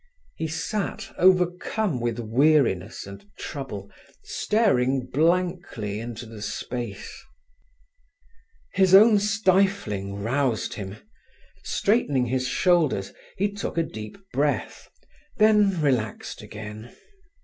[0.35, 3.91] He sat, overcome with weariness and trouble,
[4.23, 7.23] staring blankly into the space.
[8.73, 10.95] His own stifling roused him.
[11.63, 14.89] Straightening his shoulders, he took a deep breath,
[15.37, 16.95] then relaxed again.